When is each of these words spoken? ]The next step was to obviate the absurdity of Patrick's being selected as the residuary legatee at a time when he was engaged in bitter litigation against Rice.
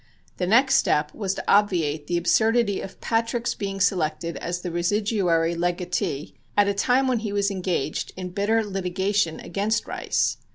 ]The 0.39 0.47
next 0.47 0.77
step 0.77 1.13
was 1.13 1.35
to 1.35 1.43
obviate 1.47 2.07
the 2.07 2.17
absurdity 2.17 2.81
of 2.81 2.99
Patrick's 3.01 3.53
being 3.53 3.79
selected 3.79 4.35
as 4.37 4.61
the 4.61 4.71
residuary 4.71 5.53
legatee 5.53 6.33
at 6.57 6.67
a 6.67 6.73
time 6.73 7.07
when 7.07 7.19
he 7.19 7.31
was 7.31 7.51
engaged 7.51 8.11
in 8.17 8.29
bitter 8.31 8.65
litigation 8.65 9.39
against 9.41 9.85
Rice. 9.85 10.37